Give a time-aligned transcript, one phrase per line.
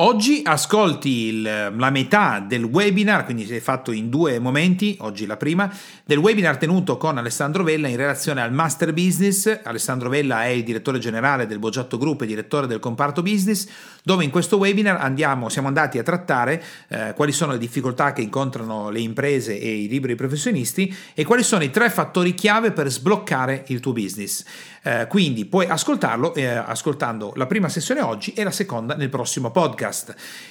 [0.00, 5.26] Oggi ascolti il, la metà del webinar, quindi si è fatto in due momenti, oggi
[5.26, 5.68] la prima,
[6.04, 9.58] del webinar tenuto con Alessandro Vella in relazione al Master Business.
[9.64, 13.66] Alessandro Vella è il direttore generale del Boggiatto Group e direttore del comparto business,
[14.04, 18.22] dove in questo webinar andiamo, siamo andati a trattare eh, quali sono le difficoltà che
[18.22, 22.88] incontrano le imprese e i liberi professionisti e quali sono i tre fattori chiave per
[22.88, 24.44] sbloccare il tuo business.
[24.80, 29.50] Eh, quindi puoi ascoltarlo eh, ascoltando la prima sessione oggi e la seconda nel prossimo
[29.50, 29.86] podcast.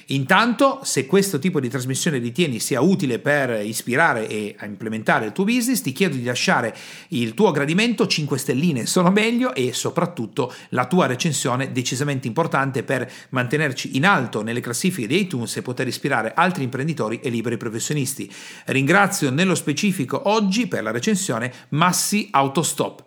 [0.06, 5.44] Intanto, se questo tipo di trasmissione ritieni sia utile per ispirare e implementare il tuo
[5.44, 6.74] business, ti chiedo di lasciare
[7.08, 13.10] il tuo gradimento, 5 stelline sono meglio e soprattutto la tua recensione decisamente importante per
[13.30, 18.32] mantenerci in alto nelle classifiche di iTunes e poter ispirare altri imprenditori e liberi professionisti.
[18.66, 23.04] Ringrazio nello specifico oggi per la recensione Massi Autostop.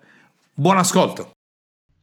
[0.53, 1.31] Buon ascolto.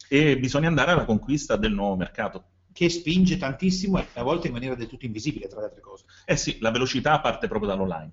[0.08, 2.44] E bisogna andare alla conquista del nuovo mercato.
[2.78, 6.04] Che spinge tantissimo e a volte in maniera del tutto invisibile, tra le altre cose.
[6.24, 8.12] Eh sì, la velocità parte proprio dall'online.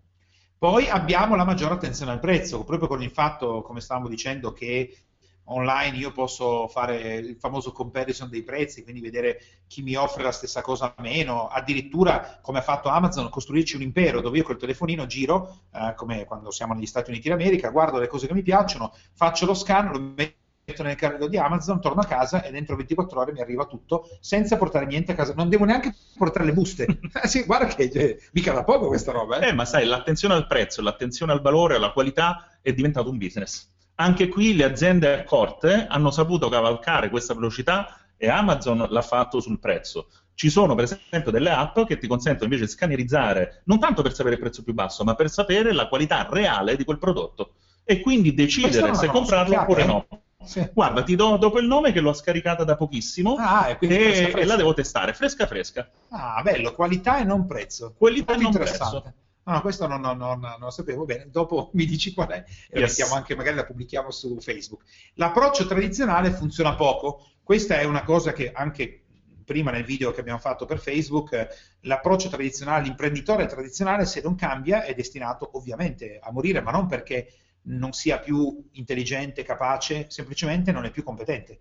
[0.58, 4.97] Poi abbiamo la maggiore attenzione al prezzo, proprio con il fatto, come stavamo dicendo, che
[5.43, 10.31] online io posso fare il famoso comparison dei prezzi, quindi vedere chi mi offre la
[10.31, 14.58] stessa cosa a meno, addirittura come ha fatto Amazon costruirci un impero dove io col
[14.58, 18.41] telefonino giro, eh, come quando siamo negli Stati Uniti d'America, guardo le cose che mi
[18.41, 20.43] piacciono, faccio lo scan, lo metto
[20.83, 24.58] nel carrello di Amazon, torno a casa e dentro 24 ore mi arriva tutto senza
[24.58, 26.85] portare niente a casa, non devo neanche portare le buste.
[27.21, 29.39] Eh sì, guarda che eh, mica da poco questa roba.
[29.39, 29.49] Eh.
[29.49, 33.73] eh, ma sai, l'attenzione al prezzo, l'attenzione al valore, alla qualità è diventato un business
[33.95, 39.59] anche qui le aziende accorte hanno saputo cavalcare questa velocità e Amazon l'ha fatto sul
[39.59, 40.09] prezzo.
[40.33, 44.13] Ci sono per esempio delle app che ti consentono invece di scannerizzare non tanto per
[44.13, 47.53] sapere il prezzo più basso, ma per sapere la qualità reale di quel prodotto
[47.86, 49.86] e quindi decidere se comprarlo oppure eh?
[49.86, 50.08] no.
[50.45, 50.70] Sì.
[50.73, 54.45] Guarda, ti do dopo il nome che l'ho scaricata da pochissimo ah, e, e, e,
[54.45, 55.89] la devo testare, fresca fresca.
[56.10, 57.94] Ah, bello, qualità e non prezzo.
[57.98, 59.14] Qualità e non prezzo.
[59.48, 61.30] No, questo non, non, non, non, lo sapevo bene.
[61.30, 63.00] Dopo mi dici qual è e yes.
[63.11, 64.84] anche, magari la pubblichiamo su Facebook.
[65.16, 67.23] L'approccio tradizionale funziona poco.
[67.44, 69.02] Questa è una cosa che anche
[69.45, 74.84] prima nel video che abbiamo fatto per Facebook, l'approccio tradizionale, l'imprenditore tradizionale, se non cambia,
[74.84, 77.32] è destinato ovviamente a morire, ma non perché
[77.65, 81.59] non sia più intelligente, capace, semplicemente non è più competente.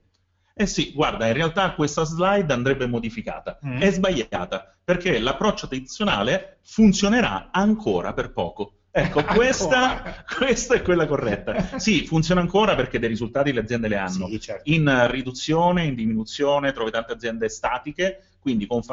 [0.56, 3.59] Eh sì, guarda, in realtà questa slide andrebbe modificata.
[3.66, 3.81] Mm.
[3.81, 8.75] È sbagliata, perché l'approccio tradizionale funzionerà ancora per poco.
[8.93, 11.78] Ecco, questa, questa, è quella corretta.
[11.78, 14.28] Sì, funziona ancora perché dei risultati le aziende le hanno.
[14.28, 14.70] Sì, certo.
[14.70, 18.84] In riduzione, in diminuzione, trovi tante aziende statiche, quindi con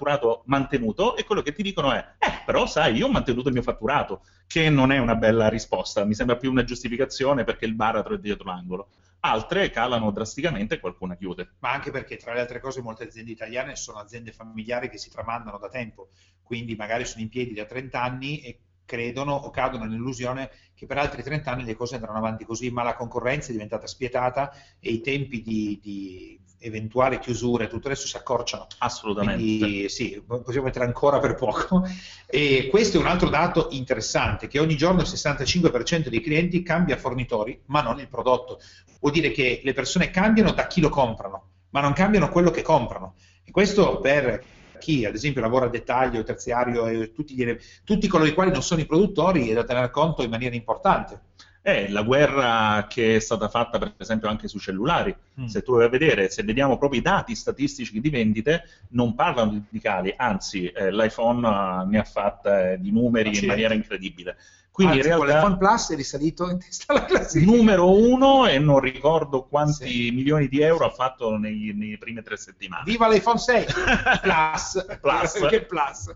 [0.00, 3.54] fatturato mantenuto, e quello che ti dicono è, eh, però sai, io ho mantenuto il
[3.54, 7.74] mio fatturato, che non è una bella risposta, mi sembra più una giustificazione perché il
[7.74, 8.88] baratro è dietro l'angolo
[9.22, 11.56] altre calano drasticamente e qualcuna chiude.
[11.58, 15.10] Ma anche perché, tra le altre cose, molte aziende italiane sono aziende familiari che si
[15.10, 16.08] tramandano da tempo,
[16.42, 20.96] quindi magari sono in piedi da 30 anni e credono o cadono nell'illusione che per
[20.96, 24.50] altri 30 anni le cose andranno avanti così, ma la concorrenza è diventata spietata
[24.80, 28.66] e i tempi di, di eventuali chiusure, tutto adesso si accorciano.
[28.78, 29.42] Assolutamente.
[29.42, 31.82] Quindi sì, possiamo mettere ancora per poco.
[32.26, 36.96] E questo è un altro dato interessante, che ogni giorno il 65% dei clienti cambia
[36.96, 38.60] fornitori, ma non il prodotto.
[39.00, 42.62] Vuol dire che le persone cambiano da chi lo comprano, ma non cambiano quello che
[42.62, 43.14] comprano.
[43.44, 44.44] E questo per
[44.78, 48.62] chi ad esempio lavora a dettaglio, terziario e tutti, gli, tutti coloro i quali non
[48.62, 51.20] sono i produttori è da tenere conto in maniera importante
[51.62, 55.14] è la guerra che è stata fatta per esempio anche sui cellulari.
[55.40, 55.46] Mm.
[55.46, 59.66] Se tu vai a vedere, se vediamo proprio i dati statistici di vendite, non parlano
[59.68, 64.36] di cali, anzi eh, l'iPhone uh, ne ha fatta eh, di numeri in maniera incredibile.
[64.72, 67.50] Quindi Anzi, in realtà, con l'iPhone Plus è risalito in testa alla classifica.
[67.50, 70.10] Numero uno e non ricordo quanti sì.
[70.10, 72.84] milioni di euro ha fatto nei, nelle prime tre settimane.
[72.84, 73.66] Viva l'iPhone 6!
[74.22, 74.86] Plus!
[75.00, 75.46] plus.
[75.50, 76.14] che Plus?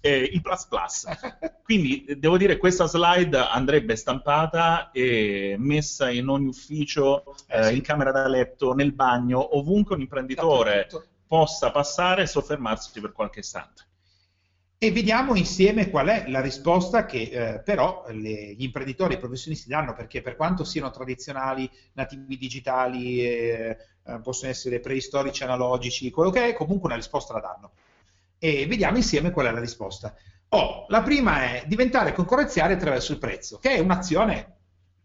[0.00, 1.06] Eh, il Plus Plus.
[1.62, 7.76] Quindi devo dire questa slide andrebbe stampata e messa in ogni ufficio, eh, sì.
[7.76, 10.88] in camera da letto, nel bagno, ovunque un imprenditore
[11.26, 13.84] possa passare e soffermarsi per qualche istante
[14.82, 19.20] e vediamo insieme qual è la risposta che eh, però le, gli imprenditori e i
[19.20, 23.76] professionisti danno, perché per quanto siano tradizionali, nativi digitali, eh,
[24.06, 27.72] eh, possono essere preistorici, analogici, quello che è, comunque una risposta la danno.
[28.42, 30.14] E vediamo insieme qual è la risposta.
[30.48, 34.56] Oh, la prima è diventare concorrenziali attraverso il prezzo, che è un'azione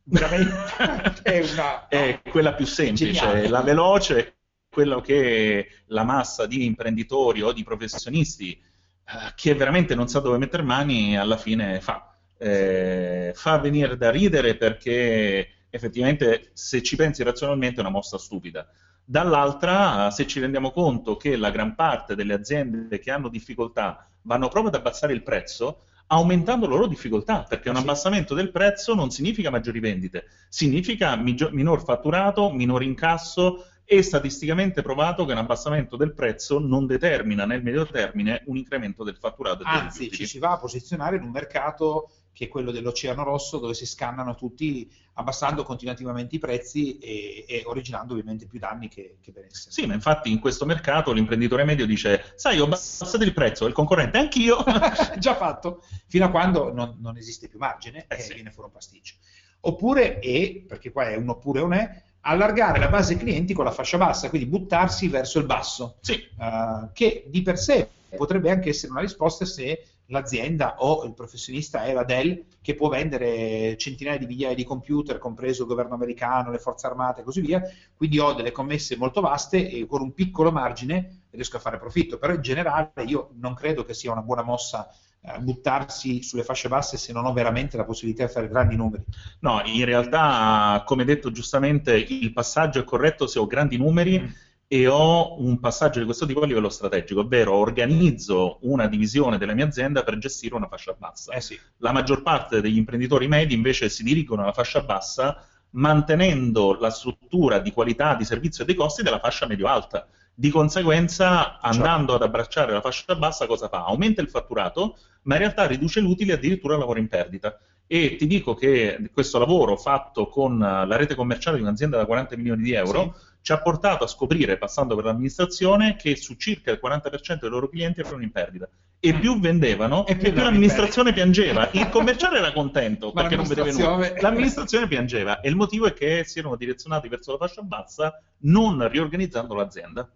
[0.03, 0.53] veramente...
[1.21, 3.47] è, una, è quella più semplice, geniale.
[3.47, 4.37] la veloce
[4.69, 10.37] quello che la massa di imprenditori o di professionisti eh, che veramente non sa dove
[10.37, 12.17] mettere mani alla fine fa.
[12.37, 18.67] Eh, fa venire da ridere perché effettivamente se ci pensi razionalmente è una mossa stupida.
[19.03, 24.47] Dall'altra, se ci rendiamo conto che la gran parte delle aziende che hanno difficoltà vanno
[24.47, 29.11] proprio ad abbassare il prezzo, aumentando le loro difficoltà, perché un abbassamento del prezzo non
[29.11, 36.13] significa maggiori vendite, significa minor fatturato, minor incasso e statisticamente provato che un abbassamento del
[36.13, 39.63] prezzo non determina nel medio termine un incremento del fatturato.
[39.63, 43.73] Anzi, ci si va a posizionare in un mercato che è quello dell'Oceano Rosso, dove
[43.73, 49.31] si scannano tutti abbassando continuativamente i prezzi e, e originando ovviamente più danni che, che
[49.31, 49.71] benessere.
[49.71, 53.73] Sì, ma infatti in questo mercato l'imprenditore medio dice, sai, ho abbassato il prezzo, il
[53.73, 54.57] concorrente anch'io.
[55.17, 58.33] Già fatto, fino a quando non, non esiste più margine eh e sì.
[58.33, 59.15] viene fuori un pasticcio.
[59.61, 63.71] Oppure, e, perché qua è un oppure un è, allargare la base clienti con la
[63.71, 66.21] fascia bassa, quindi buttarsi verso il basso, sì.
[66.37, 71.83] uh, che di per sé potrebbe anche essere una risposta se l'azienda o il professionista
[71.83, 76.51] è la Dell che può vendere centinaia di migliaia di computer, compreso il governo americano,
[76.51, 77.61] le forze armate e così via,
[77.95, 82.17] quindi ho delle commesse molto vaste e con un piccolo margine riesco a fare profitto,
[82.17, 84.89] però in generale io non credo che sia una buona mossa
[85.21, 89.03] eh, buttarsi sulle fasce basse se non ho veramente la possibilità di fare grandi numeri.
[89.39, 94.19] No, in realtà, come detto giustamente, il passaggio è corretto se ho grandi numeri.
[94.19, 99.37] Mm e ho un passaggio di questo tipo a livello strategico, ovvero organizzo una divisione
[99.37, 101.33] della mia azienda per gestire una fascia bassa.
[101.33, 101.59] Eh sì.
[101.77, 107.59] La maggior parte degli imprenditori medi invece si dirigono alla fascia bassa mantenendo la struttura
[107.59, 110.07] di qualità, di servizio e dei costi della fascia medio-alta.
[110.33, 113.85] Di conseguenza, andando ad abbracciare la fascia bassa, cosa fa?
[113.85, 117.57] Aumenta il fatturato, ma in realtà riduce l'utile e addirittura lavora in perdita.
[117.87, 122.35] E ti dico che questo lavoro fatto con la rete commerciale di un'azienda da 40
[122.35, 126.71] milioni di euro sì ci ha portato a scoprire, passando per l'amministrazione, che su circa
[126.71, 128.67] il 40% dei loro clienti erano in perdita.
[128.99, 129.19] E mm.
[129.19, 131.69] più vendevano, e più, più l'amministrazione piangeva.
[131.73, 134.13] Il commerciale era contento perché non vedeva nulla.
[134.19, 135.41] L'amministrazione piangeva.
[135.41, 140.09] E il motivo è che si erano direzionati verso la fascia bassa, non riorganizzando l'azienda.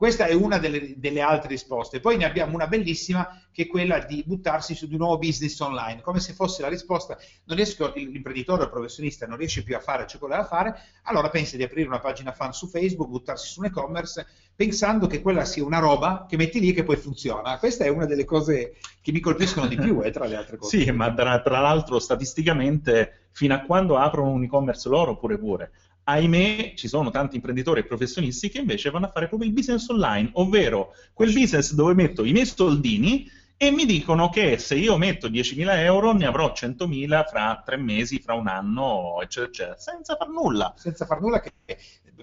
[0.00, 2.00] Questa è una delle, delle, altre risposte.
[2.00, 5.60] Poi ne abbiamo una bellissima che è quella di buttarsi su di un nuovo business
[5.60, 9.80] online, come se fosse la risposta, riesco, l'imprenditore o il professionista non riesce più a
[9.80, 13.48] fare ciò che voleva fare, allora pensa di aprire una pagina fan su Facebook, buttarsi
[13.48, 14.26] su un e-commerce,
[14.56, 17.58] pensando che quella sia una roba che metti lì e che poi funziona.
[17.58, 20.78] Questa è una delle cose che mi colpiscono di più, eh, tra le altre cose.
[20.78, 25.72] Sì, ma tra, tra l'altro statisticamente, fino a quando aprono un e-commerce loro, pure pure,
[26.10, 29.88] ahimè, ci sono tanti imprenditori e professionisti che invece vanno a fare proprio il business
[29.88, 33.28] online, ovvero quel business dove metto i miei soldini
[33.62, 38.18] e mi dicono che se io metto 10.000 euro ne avrò 100.000 fra tre mesi,
[38.18, 40.72] fra un anno, eccetera, eccetera, senza far nulla.
[40.78, 41.52] Senza far nulla, che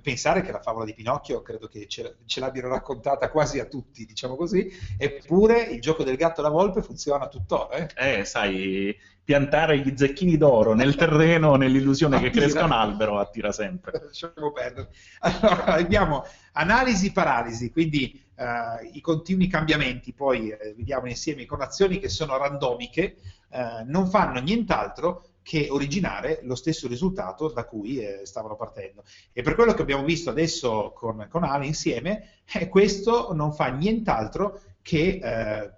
[0.01, 4.05] pensare che la favola di Pinocchio credo che ce, ce l'abbiano raccontata quasi a tutti,
[4.05, 4.67] diciamo così,
[4.97, 7.87] eppure il gioco del gatto e la volpe funziona tuttora.
[7.93, 13.51] Eh, eh sai, piantare gli zecchini d'oro nel terreno nell'illusione che cresca un albero attira
[13.51, 13.99] sempre.
[14.07, 14.87] Lasciamo perdere.
[15.19, 22.07] Allora, abbiamo analisi-paralisi, quindi uh, i continui cambiamenti, poi eh, vediamo insieme con azioni che
[22.07, 23.17] sono randomiche,
[23.49, 29.03] uh, non fanno nient'altro che originare lo stesso risultato da cui eh, stavano partendo.
[29.33, 33.67] E per quello che abbiamo visto adesso con, con Ale insieme, eh, questo non fa
[33.67, 35.71] nient'altro che eh,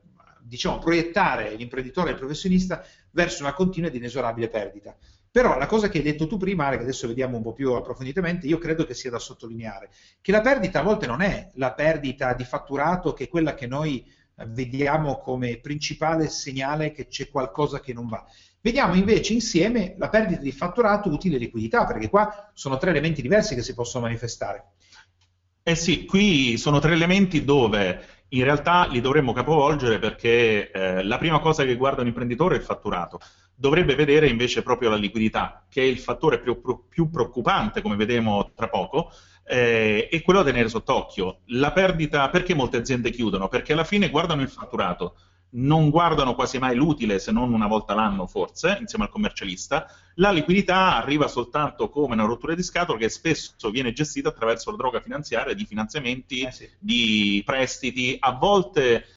[0.50, 4.96] diciamo, proiettare l'imprenditore e il professionista verso una continua ed inesorabile perdita.
[5.32, 8.48] Però la cosa che hai detto tu prima, che adesso vediamo un po' più approfonditamente,
[8.48, 12.34] io credo che sia da sottolineare, che la perdita a volte non è la perdita
[12.34, 14.04] di fatturato, che è quella che noi
[14.48, 18.26] vediamo come principale segnale che c'è qualcosa che non va.
[18.62, 23.22] Vediamo invece insieme la perdita di fatturato utile e liquidità, perché qua sono tre elementi
[23.22, 24.72] diversi che si possono manifestare.
[25.62, 31.18] Eh sì, qui sono tre elementi dove in realtà li dovremmo capovolgere perché eh, la
[31.18, 33.20] prima cosa che guarda un imprenditore è il fatturato.
[33.56, 38.52] Dovrebbe vedere invece proprio la liquidità, che è il fattore più, più preoccupante, come vedremo
[38.56, 39.12] tra poco,
[39.46, 41.40] eh, e quello da tenere sott'occhio.
[41.48, 43.48] La perdita, perché molte aziende chiudono?
[43.48, 45.16] Perché alla fine guardano il fatturato,
[45.52, 49.88] non guardano quasi mai l'utile se non una volta l'anno forse, insieme al commercialista,
[50.20, 54.78] la liquidità arriva soltanto come una rottura di scatola che spesso viene gestita attraverso la
[54.78, 56.70] droga finanziaria di finanziamenti, eh sì.
[56.78, 59.16] di prestiti, a volte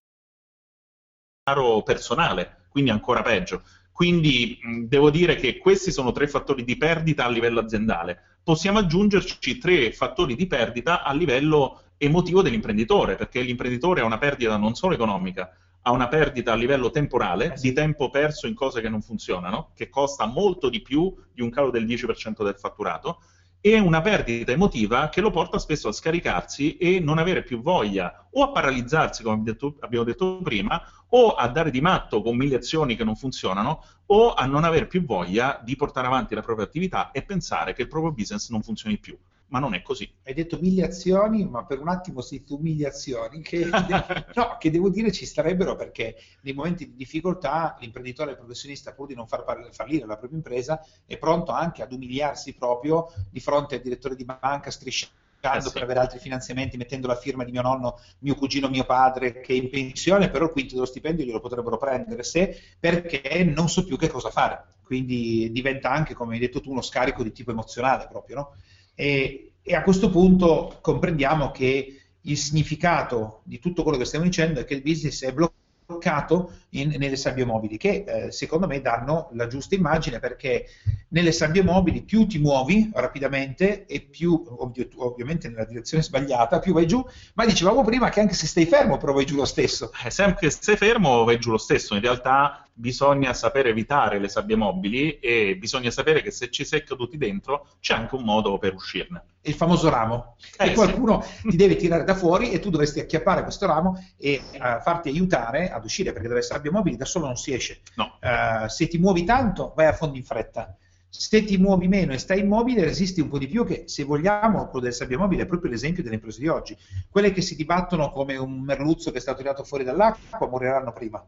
[1.85, 3.63] personale, quindi ancora peggio.
[3.91, 8.39] Quindi mh, devo dire che questi sono tre fattori di perdita a livello aziendale.
[8.43, 14.57] Possiamo aggiungerci tre fattori di perdita a livello emotivo dell'imprenditore, perché l'imprenditore ha una perdita
[14.57, 18.81] non solo economica, ha una perdita a livello temporale, eh di tempo perso in cose
[18.81, 23.21] che non funzionano, che costa molto di più di un calo del 10% del fatturato,
[23.65, 28.29] e una perdita emotiva che lo porta spesso a scaricarsi e non avere più voglia
[28.33, 32.57] o a paralizzarsi, come detto, abbiamo detto prima, o a dare di matto con mille
[32.57, 36.67] azioni che non funzionano, o a non avere più voglia di portare avanti la propria
[36.67, 39.17] attività e pensare che il proprio business non funzioni più
[39.53, 40.11] ma non è così.
[40.25, 43.67] Hai detto mille azioni, ma per un attimo sei tu mille azioni, che,
[44.35, 49.09] no, che devo dire ci starebbero perché nei momenti di difficoltà l'imprenditore il professionista, pur
[49.09, 53.75] di non far fallire la propria impresa, è pronto anche ad umiliarsi proprio di fronte
[53.75, 55.73] al direttore di banca strisciando eh sì.
[55.73, 59.53] per avere altri finanziamenti, mettendo la firma di mio nonno, mio cugino, mio padre che
[59.53, 63.85] è in pensione, però il quinto dello stipendio glielo potrebbero prendere se perché non so
[63.85, 64.65] più che cosa fare.
[64.83, 68.55] Quindi diventa anche, come hai detto tu, uno scarico di tipo emozionale proprio, no?
[68.95, 74.61] E, e a questo punto comprendiamo che il significato di tutto quello che stiamo dicendo
[74.61, 79.29] è che il business è bloccato in, nelle sabbie mobili, che eh, secondo me danno
[79.33, 80.67] la giusta immagine perché
[81.09, 86.73] nelle sabbie mobili più ti muovi rapidamente e più, ovvio, ovviamente nella direzione sbagliata, più
[86.73, 89.91] vai giù, ma dicevamo prima che anche se stai fermo però vai giù lo stesso.
[90.05, 94.29] Eh, sempre che stai fermo vai giù lo stesso, in realtà bisogna sapere evitare le
[94.29, 98.59] sabbie mobili e bisogna sapere che se ci sei caduti dentro c'è anche un modo
[98.59, 99.25] per uscirne.
[99.43, 100.37] Il famoso ramo.
[100.57, 101.49] Eh, e qualcuno sì.
[101.49, 105.71] ti deve tirare da fuori e tu dovresti acchiappare questo ramo e uh, farti aiutare
[105.71, 107.81] ad uscire perché dalle sabbie mobili da solo non si esce.
[107.97, 108.19] No.
[108.21, 110.77] Uh, se ti muovi tanto vai a fondo in fretta.
[111.15, 114.69] Se ti muovi meno e stai immobile, resisti un po' di più, che se vogliamo,
[114.69, 116.75] quello delle sabbie mobili è proprio l'esempio delle imprese di oggi.
[117.11, 121.23] Quelle che si dibattono come un merluzzo che è stato tirato fuori dall'acqua moriranno prima.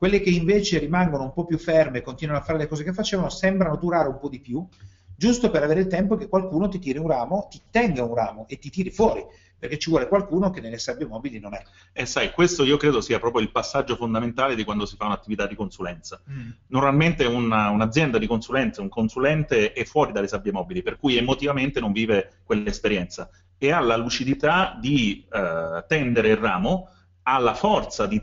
[0.00, 2.94] Quelle che invece rimangono un po' più ferme e continuano a fare le cose che
[2.94, 4.66] facevano sembrano durare un po' di più,
[5.14, 8.46] giusto per avere il tempo che qualcuno ti tiri un ramo, ti tenga un ramo
[8.48, 9.22] e ti tiri fuori
[9.58, 11.62] perché ci vuole qualcuno che nelle sabbie mobili non è.
[11.92, 15.46] E sai, questo io credo sia proprio il passaggio fondamentale di quando si fa un'attività
[15.46, 16.18] di consulenza.
[16.30, 16.48] Mm.
[16.68, 21.78] Normalmente una, un'azienda di consulenza, un consulente è fuori dalle sabbie mobili, per cui emotivamente
[21.78, 23.28] non vive quell'esperienza
[23.58, 26.88] e ha la lucidità di eh, tendere il ramo,
[27.24, 28.18] ha la forza di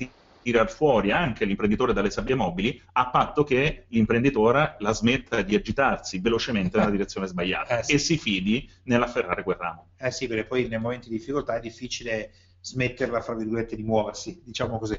[0.47, 6.19] tirar fuori anche l'imprenditore dalle sabbie mobili a patto che l'imprenditore la smetta di agitarsi
[6.19, 7.91] velocemente nella direzione sbagliata eh, sì.
[7.91, 9.89] e si fidi nell'afferrare quel ramo.
[9.97, 14.41] Eh sì, perché poi nei momenti di difficoltà è difficile smetterla, fra virgolette, di muoversi,
[14.45, 14.97] diciamo così.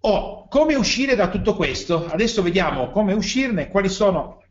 [0.00, 2.06] Oh, come uscire da tutto questo?
[2.06, 4.42] Adesso vediamo come uscirne, quali sono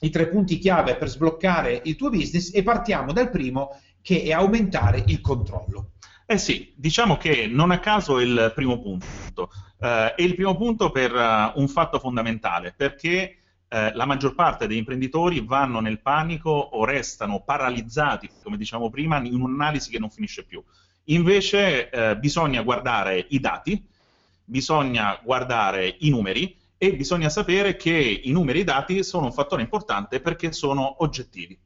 [0.00, 4.32] i tre punti chiave per sbloccare il tuo business e partiamo dal primo che è
[4.32, 5.89] aumentare il controllo.
[6.30, 9.50] Eh sì, diciamo che non a caso è il primo punto.
[9.80, 14.68] Eh, è il primo punto per uh, un fatto fondamentale, perché eh, la maggior parte
[14.68, 20.08] degli imprenditori vanno nel panico o restano paralizzati, come diciamo prima, in un'analisi che non
[20.08, 20.62] finisce più.
[21.06, 23.84] Invece eh, bisogna guardare i dati,
[24.44, 29.32] bisogna guardare i numeri e bisogna sapere che i numeri e i dati sono un
[29.32, 31.58] fattore importante perché sono oggettivi.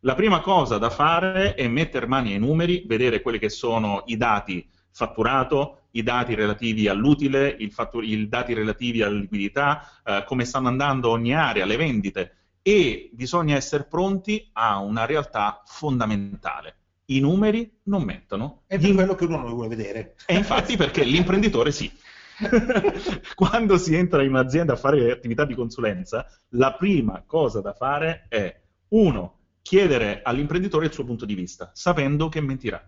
[0.00, 4.16] La prima cosa da fare è mettere mani ai numeri, vedere quelli che sono i
[4.16, 10.68] dati fatturato, i dati relativi all'utile, i fattur- dati relativi alla liquidità, eh, come stanno
[10.68, 16.76] andando ogni area, le vendite e bisogna essere pronti a una realtà fondamentale.
[17.06, 18.62] I numeri non mettono.
[18.66, 20.14] È per quello che uno non vuole vedere.
[20.24, 21.92] E infatti perché l'imprenditore sì.
[23.34, 28.24] Quando si entra in un'azienda a fare attività di consulenza, la prima cosa da fare
[28.28, 29.39] è, uno,
[29.70, 32.84] chiedere all'imprenditore il suo punto di vista, sapendo che mentirà.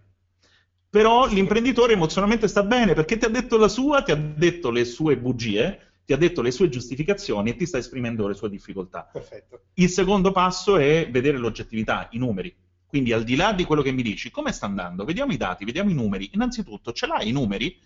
[0.90, 4.84] Però l'imprenditore emozionalmente sta bene perché ti ha detto la sua, ti ha detto le
[4.84, 9.08] sue bugie, ti ha detto le sue giustificazioni e ti sta esprimendo le sue difficoltà.
[9.12, 9.60] Perfetto.
[9.74, 12.52] Il secondo passo è vedere l'oggettività, i numeri.
[12.84, 15.04] Quindi al di là di quello che mi dici, come sta andando?
[15.04, 16.30] Vediamo i dati, vediamo i numeri.
[16.32, 17.78] Innanzitutto, ce l'hai i numeri?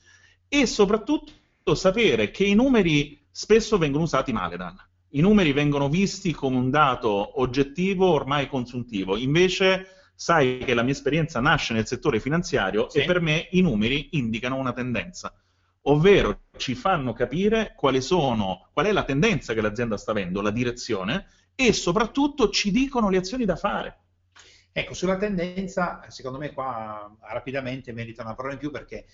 [0.48, 4.85] E soprattutto sapere che i numeri spesso vengono usati male, Dan
[5.16, 10.92] i numeri vengono visti come un dato oggettivo ormai consuntivo, invece sai che la mia
[10.92, 12.98] esperienza nasce nel settore finanziario sì.
[12.98, 15.34] e per me i numeri indicano una tendenza,
[15.82, 21.26] ovvero ci fanno capire sono, qual è la tendenza che l'azienda sta avendo, la direzione
[21.54, 24.00] e soprattutto ci dicono le azioni da fare.
[24.70, 29.06] Ecco, sulla tendenza, secondo me qua rapidamente merita una parola in più perché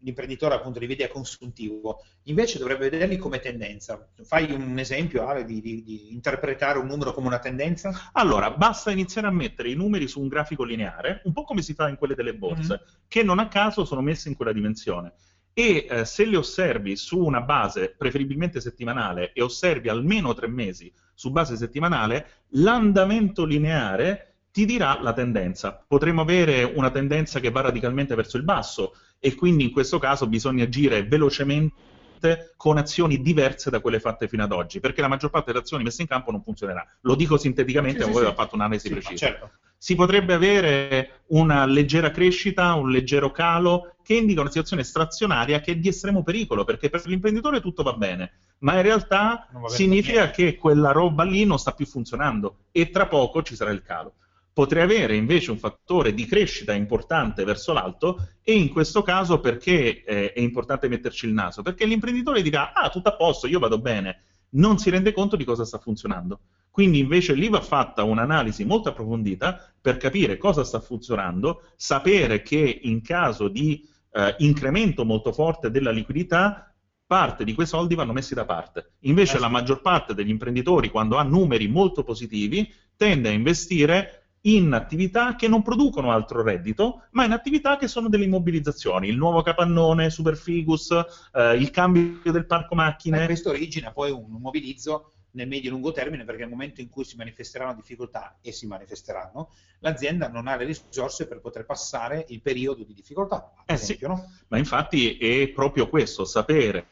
[0.00, 4.08] l'imprenditore appunto li vede a consuntivo, invece dovrebbe vederli come tendenza.
[4.22, 8.10] Fai un esempio, Ale, di, di, di, interpretare un numero come una tendenza?
[8.12, 11.74] Allora, basta iniziare a mettere i numeri su un grafico lineare, un po' come si
[11.74, 12.98] fa in quelle delle borse, mm-hmm.
[13.08, 15.14] che non a caso sono messe in quella dimensione.
[15.52, 20.92] E eh, se le osservi su una base preferibilmente settimanale e osservi almeno tre mesi
[21.14, 25.84] su base settimanale, l'andamento lineare ti dirà la tendenza.
[25.86, 30.26] Potremmo avere una tendenza che va radicalmente verso il basso, e quindi in questo caso
[30.26, 35.30] bisogna agire velocemente con azioni diverse da quelle fatte fino ad oggi, perché la maggior
[35.30, 36.84] parte delle azioni messe in campo non funzionerà.
[37.02, 38.30] Lo dico sinteticamente, sì, ma sì, poi sì.
[38.30, 39.26] ho fatto un'analisi precisa.
[39.26, 39.50] Certo.
[39.76, 45.72] si potrebbe avere una leggera crescita, un leggero calo che indica una situazione strazionaria che
[45.72, 50.56] è di estremo pericolo, perché per l'imprenditore tutto va bene, ma in realtà significa che
[50.56, 54.14] quella roba lì non sta più funzionando e tra poco ci sarà il calo.
[54.58, 60.02] Potrei avere invece un fattore di crescita importante verso l'alto e in questo caso perché
[60.02, 61.62] eh, è importante metterci il naso?
[61.62, 64.24] Perché l'imprenditore dirà ah tutto a posto, io vado bene,
[64.54, 66.40] non si rende conto di cosa sta funzionando.
[66.72, 72.80] Quindi invece lì va fatta un'analisi molto approfondita per capire cosa sta funzionando, sapere che
[72.82, 76.74] in caso di eh, incremento molto forte della liquidità
[77.06, 78.94] parte di quei soldi vanno messi da parte.
[79.02, 84.17] Invece eh la maggior parte degli imprenditori, quando ha numeri molto positivi, tende a investire
[84.56, 89.16] in attività che non producono altro reddito, ma in attività che sono delle immobilizzazioni, il
[89.16, 90.90] nuovo capannone, Superfigus,
[91.32, 93.22] eh, il cambio del parco macchine.
[93.22, 96.88] E questo origina poi un immobilizzo nel medio e lungo termine perché nel momento in
[96.88, 99.50] cui si manifesteranno difficoltà e si manifesteranno,
[99.80, 103.52] l'azienda non ha le risorse per poter passare il periodo di difficoltà.
[103.66, 104.20] Eh esempio, sì.
[104.20, 104.32] no?
[104.48, 106.86] Ma infatti è proprio questo, sapere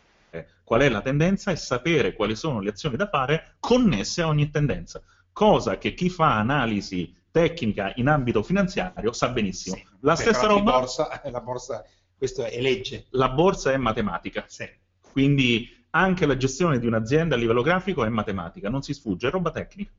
[0.62, 4.50] qual è la tendenza e sapere quali sono le azioni da fare connesse a ogni
[4.50, 5.00] tendenza,
[5.32, 9.76] cosa che chi fa analisi tecnica in ambito finanziario sa benissimo.
[9.76, 10.70] Sì, la stessa roba...
[10.70, 11.84] Borsa, la borsa,
[12.16, 13.08] questo è legge.
[13.10, 14.46] La borsa è matematica.
[14.48, 14.66] Sì.
[15.12, 19.30] Quindi anche la gestione di un'azienda a livello grafico è matematica, non si sfugge, è
[19.30, 19.90] roba tecnica.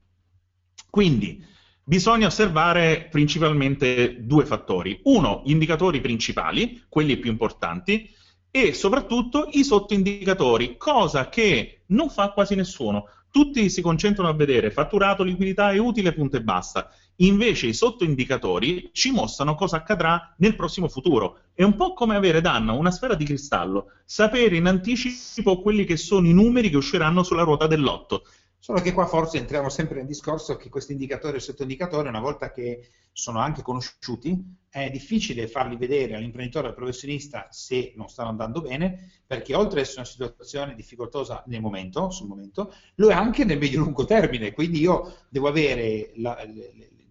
[0.90, 1.44] Quindi
[1.84, 4.98] bisogna osservare principalmente due fattori.
[5.04, 8.12] Uno, gli indicatori principali, quelli più importanti,
[8.50, 13.04] e soprattutto i sottoindicatori, cosa che non fa quasi nessuno.
[13.30, 16.90] Tutti si concentrano a vedere fatturato, liquidità e utile, punto e basta.
[17.20, 21.40] Invece i sottoindicatori ci mostrano cosa accadrà nel prossimo futuro.
[21.52, 25.96] È un po' come avere danno una sfera di cristallo, sapere in anticipo quelli che
[25.96, 28.22] sono i numeri che usciranno sulla ruota dell'otto.
[28.60, 32.52] Solo che qua forse entriamo sempre nel discorso che questi indicatori e sottoindicatori, una volta
[32.52, 38.60] che sono anche conosciuti, è difficile farli vedere all'imprenditore, al professionista se non stanno andando
[38.60, 43.44] bene, perché oltre ad essere una situazione difficoltosa nel momento, sul momento, lo è anche
[43.44, 44.52] nel medio-lungo termine.
[44.52, 46.36] Quindi io devo avere la,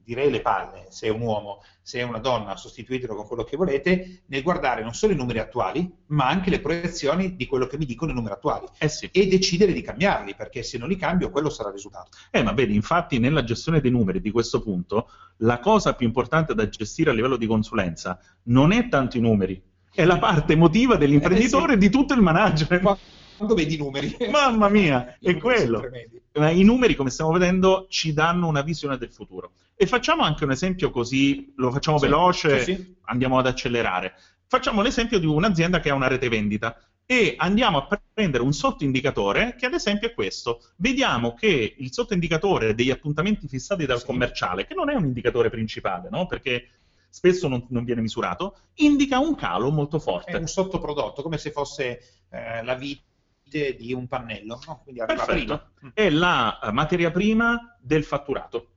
[0.08, 3.58] direi le palle, se è un uomo, se è una donna, sostituitelo con quello che
[3.58, 7.78] volete, nel guardare non solo i numeri attuali, ma anche le proiezioni di quello che
[7.78, 9.10] mi dicono i numeri attuali eh sì.
[9.12, 12.12] e decidere di cambiarli, perché se non li cambio quello sarà il risultato.
[12.32, 16.56] Eh, ma vedi, infatti nella gestione dei numeri di questo punto, la cosa più importante
[16.56, 19.62] da gestire a livello di consulenza non è tanto i numeri,
[19.94, 21.80] è la parte emotiva dell'imprenditore eh sì.
[21.80, 22.98] di tutto il management
[23.38, 24.18] quando vedi i numeri.
[24.30, 25.84] Mamma mia, è quello.
[26.34, 29.52] I numeri, come stiamo vedendo, ci danno una visione del futuro.
[29.76, 32.96] E facciamo anche un esempio così, lo facciamo sì, veloce, sì, sì.
[33.06, 34.14] andiamo ad accelerare.
[34.48, 39.56] Facciamo l'esempio di un'azienda che ha una rete vendita e andiamo a prendere un sottoindicatore
[39.58, 40.62] che ad esempio è questo.
[40.78, 46.10] Vediamo che il sottoindicatore degli appuntamenti fissati dal commerciale, che non è un indicatore principale,
[46.10, 46.26] no?
[46.26, 46.70] perché
[47.10, 50.32] spesso non, non, viene misurato, indica un calo molto forte.
[50.32, 53.07] È un sottoprodotto, come se fosse eh, la vita
[53.48, 54.82] di un pannello, no?
[54.84, 55.72] Quindi Perfetto.
[55.94, 58.68] È la eh, materia prima del fatturato.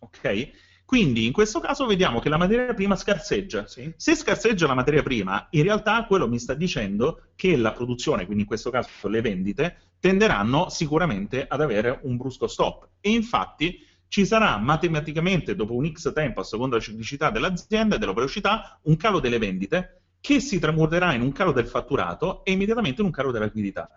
[0.00, 0.50] Ok?
[0.90, 3.66] Quindi in questo caso vediamo che la materia prima scarseggia.
[3.68, 3.92] Sì.
[3.96, 8.42] Se scarseggia la materia prima, in realtà quello mi sta dicendo che la produzione, quindi
[8.42, 12.88] in questo caso le vendite, tenderanno sicuramente ad avere un brusco stop.
[13.00, 17.98] E infatti ci sarà matematicamente, dopo un X tempo, a seconda della ciclicità dell'azienda e
[18.00, 22.50] della velocità, un calo delle vendite che si tramuterà in un calo del fatturato e
[22.50, 23.88] immediatamente in un calo della liquidità.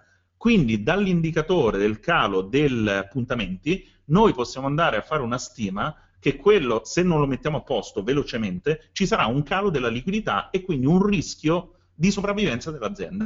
[0.43, 6.81] Quindi dall'indicatore del calo dei appuntamenti noi possiamo andare a fare una stima che quello,
[6.83, 10.85] se non lo mettiamo a posto velocemente, ci sarà un calo della liquidità e quindi
[10.85, 13.25] un rischio di sopravvivenza dell'azienda.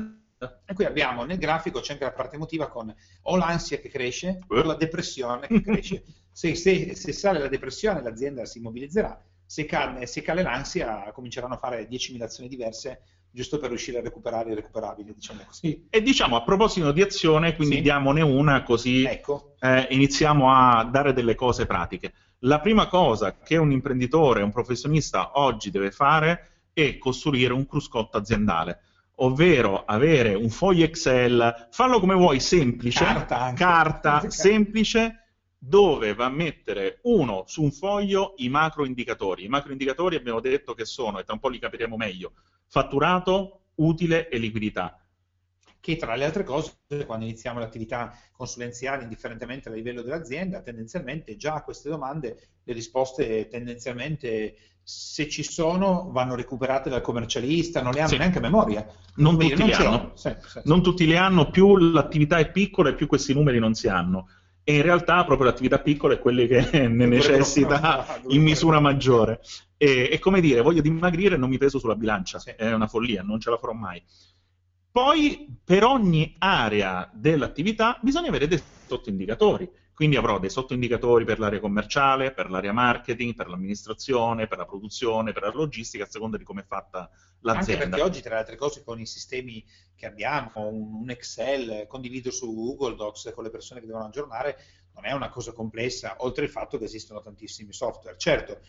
[0.63, 4.41] E qui abbiamo nel grafico c'è anche la parte emotiva con o l'ansia che cresce
[4.47, 6.03] o la depressione che cresce.
[6.31, 11.55] se, se, se, sale la depressione l'azienda si immobilizzerà, se cade, se cade l'ansia cominceranno
[11.55, 13.01] a fare 10.000 azioni diverse
[13.37, 15.85] giusto per riuscire a recuperare i recuperabili, diciamo così.
[15.91, 17.81] E diciamo a proposito di azione, quindi sì.
[17.81, 19.53] diamone una così ecco.
[19.59, 22.13] eh, iniziamo a dare delle cose pratiche.
[22.39, 28.17] La prima cosa che un imprenditore, un professionista oggi deve fare è costruire un cruscotto
[28.17, 28.81] aziendale
[29.19, 35.26] ovvero avere un foglio Excel, fallo come vuoi, semplice, carta, carta semplice,
[35.57, 39.45] dove va a mettere uno su un foglio i macro indicatori.
[39.45, 42.33] I macro indicatori abbiamo detto che sono, e tra un po' li capiremo meglio,
[42.67, 45.01] fatturato, utile e liquidità.
[45.79, 46.73] Che tra le altre cose,
[47.05, 53.47] quando iniziamo l'attività consulenziale, indifferentemente dal livello dell'azienda, tendenzialmente già a queste domande le risposte
[53.47, 58.17] tendenzialmente se ci sono vanno recuperate dal commercialista, non le hanno sì.
[58.17, 58.85] neanche a memoria.
[59.15, 63.05] Non, tutti, non, sì, sì, non tutti le hanno, più l'attività è piccola e più
[63.05, 64.29] questi numeri non si hanno.
[64.69, 69.39] E in realtà proprio l'attività piccola è quella che ne necessita in misura maggiore.
[69.77, 72.49] E, è come dire, voglio dimagrire e non mi peso sulla bilancia, sì.
[72.49, 74.03] è una follia, non ce la farò mai.
[74.91, 79.69] Poi per ogni area dell'attività bisogna avere dei sottoindicatori.
[79.97, 85.33] Quindi avrò dei sottoindicatori per l'area commerciale, per l'area marketing, per l'amministrazione, per la produzione,
[85.33, 87.85] per la logistica, a seconda di come è fatta l'azienda.
[87.85, 92.29] Anche perché oggi, tra le altre cose, con i sistemi che abbiamo, un Excel condiviso
[92.29, 94.59] su Google Docs con le persone che devono aggiornare,
[94.93, 98.19] non è una cosa complessa, oltre al fatto che esistono tantissimi software.
[98.19, 98.59] Certo,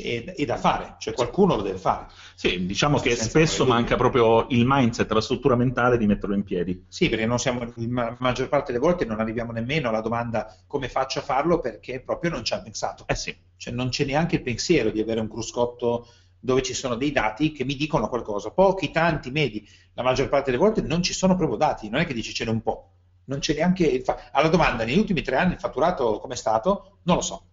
[0.00, 2.06] è, da fare, cioè qualcuno lo deve fare.
[2.34, 6.84] Sì, diciamo che spesso manca proprio il mindset, la struttura mentale di metterlo in piedi.
[6.88, 10.88] Sì, perché non siamo, la maggior parte delle volte non arriviamo nemmeno alla domanda come
[10.88, 13.04] faccio a farlo perché proprio non ci hanno pensato.
[13.06, 13.36] Eh sì.
[13.56, 16.06] Cioè non c'è neanche il pensiero di avere un cruscotto
[16.40, 18.50] dove ci sono dei dati che mi dicono qualcosa.
[18.50, 22.06] Pochi, tanti, medi, la maggior parte delle volte non ci sono proprio dati, non è
[22.06, 22.88] che dici ce n'è un po'.
[23.24, 26.36] Non c'è neanche il fa- alla domanda negli ultimi tre anni il fatturato come è
[26.36, 26.98] stato?
[27.02, 27.46] Non lo so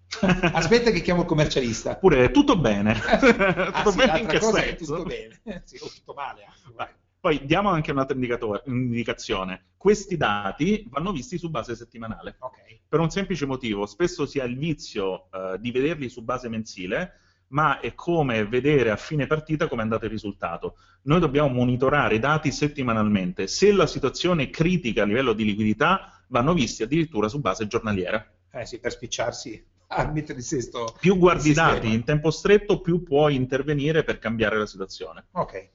[0.54, 1.95] Aspetta che chiamo il commercialista.
[1.95, 2.93] Pure tutto bene.
[2.98, 4.95] tutto ah, sì, bene in che senso?
[4.95, 5.41] tutto bene.
[5.65, 6.45] sì, o tutto male.
[6.78, 6.98] Anche.
[7.19, 8.17] Poi diamo anche un'altra
[8.65, 9.65] indicazione.
[9.76, 12.38] Questi dati vanno visti su base settimanale.
[12.39, 12.82] Okay.
[12.88, 17.19] Per un semplice motivo, spesso si ha il vizio uh, di vederli su base mensile,
[17.48, 20.78] ma è come vedere a fine partita come è andato il risultato.
[21.04, 23.48] Noi dobbiamo monitorare i dati settimanalmente.
[23.48, 28.26] Se la situazione è critica a livello di liquidità, vanno visti addirittura su base giornaliera.
[28.52, 30.95] Eh sì, per spicciarsi arbitri sesto.
[30.99, 35.25] Più guardi i dati in tempo stretto, più puoi intervenire per cambiare la situazione.
[35.32, 35.69] Ok.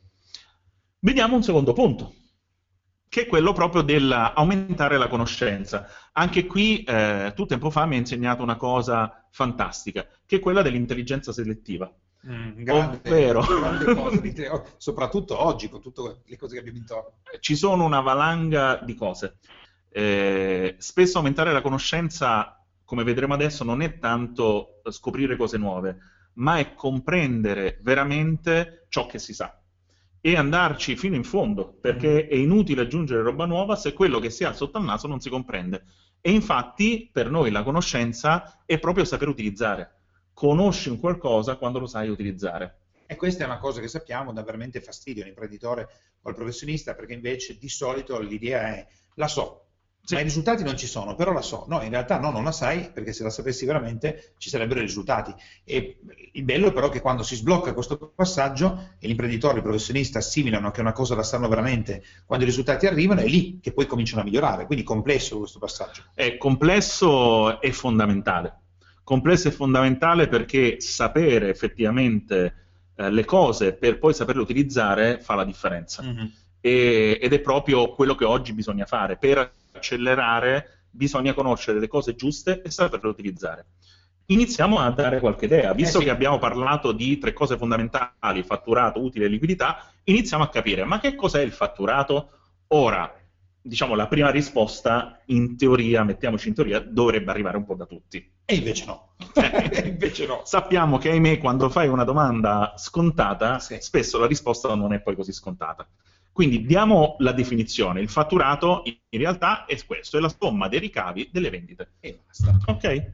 [1.00, 2.14] Vediamo un secondo punto,
[3.08, 5.86] che è quello proprio dell'aumentare la conoscenza.
[6.12, 10.62] Anche qui, eh, tu tempo fa mi hai insegnato una cosa fantastica, che è quella
[10.62, 11.92] dell'intelligenza selettiva.
[12.26, 13.40] Mm, grande, Ovvero...
[13.42, 17.18] grande cosa, soprattutto oggi con tutte le cose che abbiamo intorno.
[17.38, 19.36] Ci sono una valanga di cose.
[19.90, 22.63] Eh, spesso aumentare la conoscenza
[22.94, 25.98] come vedremo adesso, non è tanto scoprire cose nuove,
[26.34, 29.60] ma è comprendere veramente ciò che si sa
[30.20, 32.30] e andarci fino in fondo, perché mm.
[32.30, 35.28] è inutile aggiungere roba nuova se quello che si ha sotto al naso non si
[35.28, 35.84] comprende.
[36.20, 40.02] E infatti per noi la conoscenza è proprio saper utilizzare.
[40.32, 42.78] Conosci un qualcosa quando lo sai utilizzare.
[43.06, 45.88] E questa è una cosa che sappiamo dà veramente fastidio all'imprenditore
[46.22, 49.63] o al professionista, perché invece di solito l'idea è la so,
[50.04, 50.14] sì.
[50.14, 51.64] Ma i risultati non ci sono, però la so.
[51.66, 54.82] No, in realtà no, non la sai, perché se la sapessi veramente ci sarebbero i
[54.82, 55.34] risultati.
[55.64, 55.96] E
[56.32, 60.70] il bello è però che quando si sblocca questo passaggio e l'imprenditore, il professionista assimilano
[60.70, 64.20] che una cosa la sanno veramente, quando i risultati arrivano è lì che poi cominciano
[64.20, 64.66] a migliorare.
[64.66, 66.02] Quindi complesso questo passaggio.
[66.12, 68.58] È complesso e fondamentale.
[69.02, 75.44] Complesso e fondamentale perché sapere effettivamente eh, le cose per poi saperle utilizzare fa la
[75.44, 76.02] differenza.
[76.02, 76.26] Mm-hmm.
[76.60, 82.14] E, ed è proprio quello che oggi bisogna fare per accelerare, bisogna conoscere le cose
[82.14, 83.66] giuste e saperle utilizzare.
[84.26, 85.72] Iniziamo a dare qualche idea.
[85.72, 86.06] Eh Visto eh sì.
[86.06, 90.98] che abbiamo parlato di tre cose fondamentali, fatturato, utile e liquidità, iniziamo a capire, ma
[90.98, 92.30] che cos'è il fatturato?
[92.68, 93.12] Ora,
[93.60, 98.32] diciamo, la prima risposta, in teoria, mettiamoci in teoria, dovrebbe arrivare un po' da tutti.
[98.46, 99.14] E invece no.
[99.84, 100.40] invece no.
[100.44, 103.76] Sappiamo che, ahimè, quando fai una domanda scontata, sì.
[103.80, 105.86] spesso la risposta non è poi così scontata.
[106.34, 108.00] Quindi diamo la definizione.
[108.00, 111.92] Il fatturato in realtà è questo, è la somma dei ricavi delle vendite.
[112.00, 112.58] E basta.
[112.66, 113.12] Ok?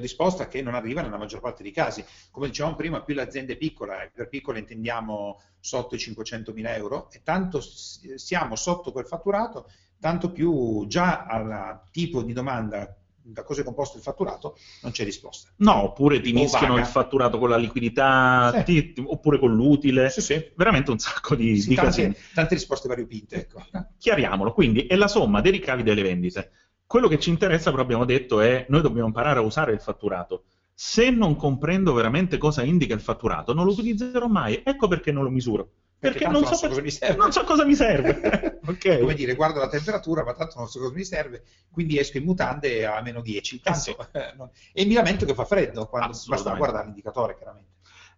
[0.00, 2.04] Risposta che non arriva nella maggior parte dei casi.
[2.32, 7.20] Come dicevamo prima, più l'azienda è piccola, per piccola intendiamo sotto i 500.000 euro, e
[7.22, 12.92] tanto siamo sotto quel fatturato, tanto più già al tipo di domanda
[13.24, 15.50] da cosa è composto il fatturato, non c'è risposta.
[15.56, 18.92] No, oppure ti mischiano il fatturato con la liquidità, sì.
[18.92, 20.10] ti, oppure con l'utile.
[20.10, 20.52] Sì, sì.
[20.56, 23.36] Veramente un sacco di, sì, di tante, tante, risposte variopinte.
[23.36, 23.64] Ecco.
[23.98, 26.50] Chiariamolo, quindi è la somma dei ricavi delle vendite.
[26.86, 30.44] Quello che ci interessa, però abbiamo detto, è noi dobbiamo imparare a usare il fatturato.
[30.74, 34.62] Se non comprendo veramente cosa indica il fatturato, non lo utilizzerò mai.
[34.64, 35.70] Ecco perché non lo misuro
[36.02, 37.16] perché, non so, cosa mi serve.
[37.16, 38.58] non so cosa mi serve.
[38.66, 38.98] okay.
[38.98, 42.24] Come dire, guardo la temperatura, ma tanto non so cosa mi serve, quindi esco in
[42.24, 43.60] mutande a meno 10.
[43.60, 44.70] Tanto, eh sì.
[44.72, 47.70] e mi lamento che fa freddo, quando basta guardare l'indicatore, chiaramente.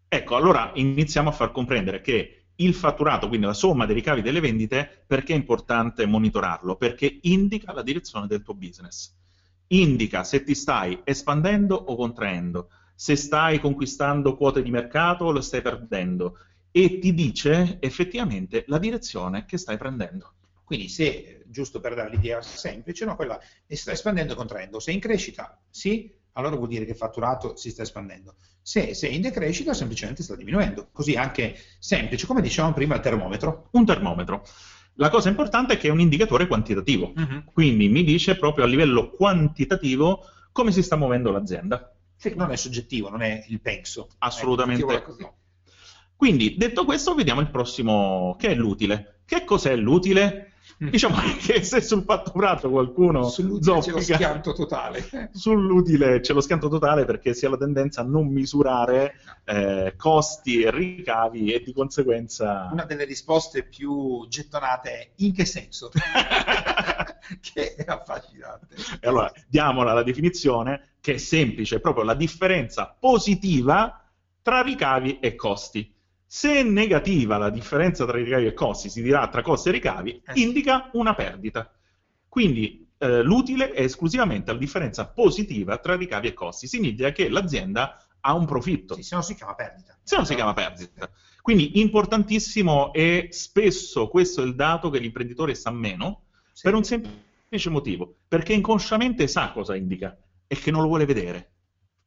[0.09, 4.41] Ecco, allora iniziamo a far comprendere che il fatturato, quindi la somma dei ricavi delle
[4.41, 6.77] vendite, perché è importante monitorarlo?
[6.77, 9.15] Perché indica la direzione del tuo business.
[9.67, 15.43] Indica se ti stai espandendo o contraendo, se stai conquistando quote di mercato o lo
[15.43, 16.39] stai perdendo
[16.77, 20.33] e ti dice effettivamente la direzione che stai prendendo.
[20.65, 24.81] Quindi se, giusto per dare l'idea semplice, no, quella sta espandendo e contraendo.
[24.81, 28.35] Se è in crescita, sì, allora vuol dire che il fatturato si sta espandendo.
[28.61, 30.89] Se, se è in decrescita, semplicemente sta diminuendo.
[30.91, 33.69] Così anche semplice, come dicevamo prima, il termometro.
[33.71, 34.45] Un termometro.
[34.95, 37.39] La cosa importante è che è un indicatore quantitativo, mm-hmm.
[37.53, 41.95] quindi mi dice proprio a livello quantitativo come si sta muovendo l'azienda.
[42.17, 44.09] Sì, non è soggettivo, non è il penso.
[44.19, 45.05] Assolutamente.
[46.17, 49.21] Quindi, detto questo, vediamo il prossimo, che è l'utile.
[49.25, 50.53] Che cos'è l'utile?
[50.83, 50.89] Mm.
[50.89, 55.31] Diciamo che se sul fatturato qualcuno sull'utile c'è lo schianto totale.
[55.33, 60.63] Sull'utile c'è lo schianto totale perché si ha la tendenza a non misurare eh, costi
[60.63, 62.71] e ricavi e di conseguenza...
[62.73, 65.91] Una delle risposte più gettonate è in che senso?
[67.41, 68.75] che è affascinante.
[69.01, 74.03] E allora diamola la definizione che è semplice, è proprio la differenza positiva
[74.43, 75.94] tra ricavi e costi.
[76.35, 80.21] Se è negativa la differenza tra ricavi e costi, si dirà tra costi e ricavi,
[80.27, 81.73] eh indica una perdita.
[82.29, 86.67] Quindi eh, l'utile è esclusivamente la differenza positiva tra ricavi e costi.
[86.67, 88.97] Significa che l'azienda ha un profitto.
[88.97, 89.97] Sì, se no si chiama perdita.
[90.03, 91.09] Se no si chiama perdita.
[91.41, 96.63] Quindi importantissimo e spesso questo è il dato che l'imprenditore sa meno sì.
[96.65, 100.19] per un semplice motivo, perché inconsciamente sa cosa indica
[100.49, 101.54] e che non lo vuole vedere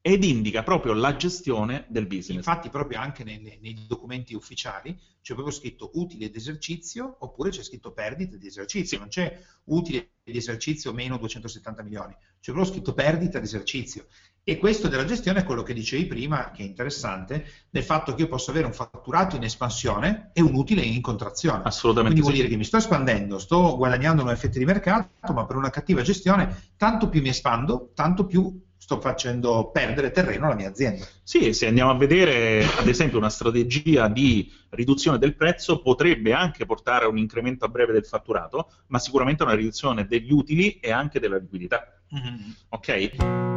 [0.08, 2.38] ed indica proprio la gestione del business.
[2.38, 7.92] Infatti, proprio anche nei, nei, documenti ufficiali c'è proprio scritto utile d'esercizio oppure c'è scritto
[7.92, 13.40] perdita di esercizio, non c'è utile di esercizio meno 270 milioni, c'è proprio scritto perdita
[13.40, 14.06] di esercizio.
[14.46, 18.22] E questo della gestione è quello che dicevi prima, che è interessante, del fatto che
[18.22, 21.64] io posso avere un fatturato in espansione e un utile in contrazione.
[21.66, 22.22] Assolutamente.
[22.22, 25.58] Quindi vuol dire che mi sto espandendo, sto guadagnando un effetto di mercato, ma per
[25.58, 30.70] una cattiva gestione, tanto più mi espando, tanto più sto facendo perdere terreno alla mia
[30.70, 31.06] azienda.
[31.24, 36.66] Sì, se andiamo a vedere ad esempio una strategia di riduzione del prezzo potrebbe anche
[36.66, 40.80] portare a un incremento a breve del fatturato, ma sicuramente a una riduzione degli utili
[40.80, 42.00] e anche della liquidità.
[42.14, 42.50] Mm-hmm.
[42.70, 43.57] Ok?